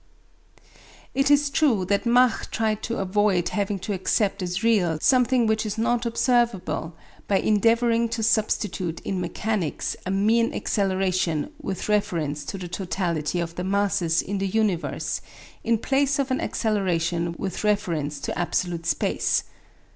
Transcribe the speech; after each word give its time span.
It 1.13 1.29
is 1.29 1.51
true 1.51 1.85
that 1.85 2.07
Mach 2.07 2.49
tried 2.49 2.81
to 2.81 2.97
avoid 2.97 3.49
having 3.49 3.77
to 3.81 3.93
accept 3.93 4.41
as 4.41 4.63
real 4.63 4.97
something 4.99 5.45
which 5.45 5.63
is 5.63 5.77
not 5.77 6.07
observable 6.07 6.95
by 7.27 7.37
endeavouring 7.37 8.09
to 8.09 8.23
substitute 8.23 8.99
in 9.01 9.21
mechanics 9.21 9.95
a 10.03 10.09
mean 10.09 10.55
acceleration 10.55 11.51
with 11.61 11.87
reference 11.87 12.43
to 12.45 12.57
the 12.57 12.67
totality 12.67 13.39
of 13.39 13.53
the 13.53 13.63
masses 13.63 14.23
in 14.23 14.39
the 14.39 14.47
universe 14.47 15.21
in 15.63 15.77
place 15.77 16.17
of 16.17 16.31
an 16.31 16.41
acceleration 16.41 17.35
with 17.37 17.63
reference 17.63 18.19
to 18.21 18.35
absolute 18.35 18.87
space. 18.87 19.43